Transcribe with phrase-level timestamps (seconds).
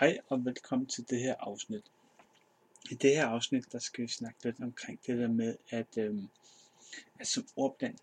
[0.00, 1.82] Hej og velkommen til det her afsnit.
[2.90, 6.14] I det her afsnit, der skal vi snakke lidt omkring det der med, at, øh,
[7.18, 7.98] at som ordblind,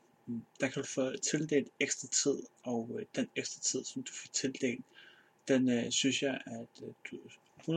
[0.59, 4.29] der kan du få tildelt ekstra tid, og øh, den ekstra tid, som du får
[4.33, 4.85] tildelt,
[5.47, 7.17] den øh, synes jeg, at øh, du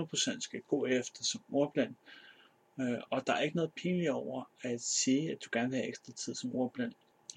[0.05, 1.95] 100% skal gå efter som ordblind.
[2.80, 5.89] Øh, og der er ikke noget pinligt over at sige, at du gerne vil have
[5.89, 6.93] ekstra tid som ordblind.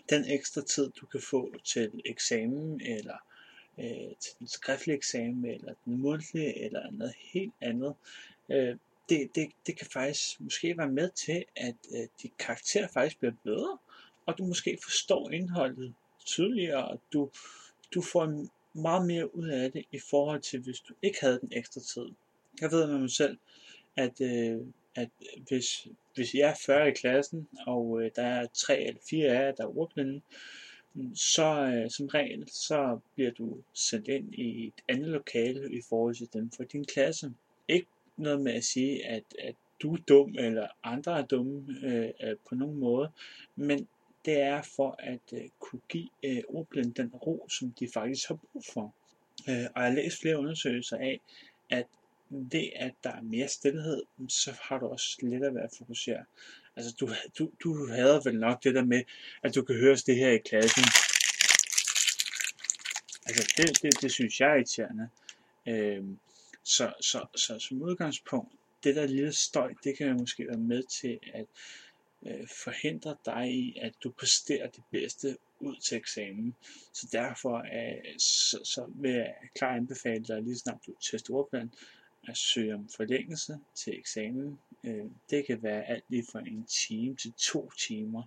[0.10, 3.18] Den ekstra tid, du kan få til eksamen, eller
[3.80, 7.96] øh, til den skriftlige eksamen, eller den mundtlige, eller noget helt andet,
[8.50, 8.78] øh,
[9.10, 13.34] det, det, det kan faktisk måske være med til, at øh, dit karakter faktisk bliver
[13.44, 13.78] bedre,
[14.26, 15.94] og du måske forstår indholdet
[16.26, 17.30] tydeligere, og du,
[17.94, 21.52] du får meget mere ud af det i forhold til, hvis du ikke havde den
[21.52, 22.06] ekstra tid.
[22.62, 23.38] Jeg ved med mig selv,
[23.96, 24.58] at, øh,
[24.96, 25.10] at
[25.48, 29.46] hvis, hvis jeg er 40 i klassen, og øh, der er tre eller fire af
[29.46, 30.22] jer, der er ordblinde,
[31.16, 36.16] så øh, som regel, så bliver du sendt ind i et andet lokale i forhold
[36.16, 37.34] til dem for din klasse.
[37.68, 42.10] Ikke noget med at sige, at, at du er dum, eller andre er dumme øh,
[42.24, 43.12] øh på nogen måde,
[43.56, 43.88] men
[44.26, 48.36] det er for at øh, kunne give øh, ordblinde den ro, som de faktisk har
[48.36, 48.96] brug for.
[49.50, 51.20] Øh, og jeg har læst flere undersøgelser af,
[51.70, 51.86] at
[52.52, 56.26] det at der er mere stillhed, så har du også lettere ved at fokusere.
[56.76, 59.04] Altså, du, du, du hader vel nok det der med,
[59.44, 60.84] at du kan høre det her i klassen.
[63.26, 65.10] Altså, det, det, det synes jeg er irriterende.
[65.68, 66.20] Øhm,
[66.64, 71.20] så, så, så som udgangspunkt, det der lille støj, det kan måske være med til
[71.34, 71.46] at
[72.28, 76.56] øh, forhindre dig i, at du præsterer det bedste ud til eksamen.
[76.94, 81.74] Så derfor øh, så, så vil jeg klart anbefale dig, lige snart du tester ordplanen,
[82.28, 84.60] at søge om forlængelse til eksamen.
[84.84, 88.24] Øh, det kan være alt lige fra en time til to timer.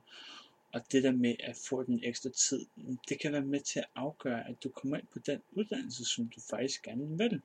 [0.73, 2.67] Og det der med at få den ekstra tid,
[3.09, 6.29] det kan være med til at afgøre, at du kommer ind på den uddannelse, som
[6.29, 7.43] du faktisk gerne vil.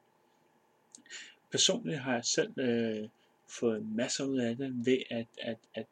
[1.52, 3.10] Personligt har jeg selv øh,
[3.48, 5.86] fået masser ud af det ved at, at, at,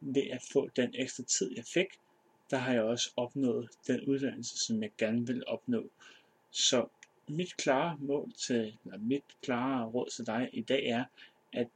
[0.00, 1.86] ved at få den ekstra tid, jeg fik,
[2.50, 5.90] der har jeg også opnået den uddannelse, som jeg gerne vil opnå.
[6.50, 6.88] Så
[7.30, 11.04] mit klare mål til, eller mit klare råd til dig i dag er,
[11.52, 11.68] at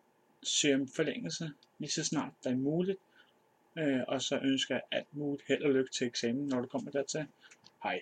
[0.43, 2.99] søge om forlængelse lige så snart det er muligt,
[3.79, 6.91] øh, og så ønsker jeg alt muligt held og lykke til eksamen, når du kommer
[6.91, 7.27] dertil.
[7.83, 8.01] Hej.